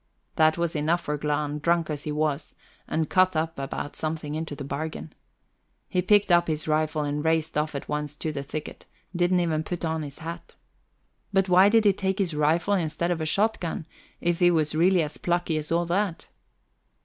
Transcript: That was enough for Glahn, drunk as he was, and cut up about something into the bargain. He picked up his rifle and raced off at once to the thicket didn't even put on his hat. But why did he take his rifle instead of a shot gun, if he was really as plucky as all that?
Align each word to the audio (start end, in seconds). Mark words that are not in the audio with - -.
That 0.35 0.57
was 0.57 0.75
enough 0.75 1.01
for 1.01 1.15
Glahn, 1.15 1.59
drunk 1.59 1.91
as 1.91 2.05
he 2.05 2.11
was, 2.11 2.55
and 2.87 3.07
cut 3.07 3.35
up 3.35 3.59
about 3.59 3.95
something 3.95 4.33
into 4.33 4.55
the 4.55 4.63
bargain. 4.63 5.13
He 5.87 6.01
picked 6.01 6.31
up 6.31 6.47
his 6.47 6.67
rifle 6.67 7.03
and 7.03 7.23
raced 7.23 7.55
off 7.55 7.75
at 7.75 7.87
once 7.87 8.15
to 8.15 8.31
the 8.31 8.41
thicket 8.41 8.87
didn't 9.15 9.41
even 9.41 9.61
put 9.63 9.85
on 9.85 10.01
his 10.01 10.17
hat. 10.17 10.55
But 11.31 11.49
why 11.49 11.69
did 11.69 11.85
he 11.85 11.93
take 11.93 12.17
his 12.17 12.33
rifle 12.33 12.73
instead 12.73 13.11
of 13.11 13.21
a 13.21 13.27
shot 13.27 13.59
gun, 13.59 13.85
if 14.19 14.39
he 14.39 14.49
was 14.49 14.73
really 14.73 15.03
as 15.03 15.17
plucky 15.19 15.55
as 15.57 15.71
all 15.71 15.85
that? 15.85 16.29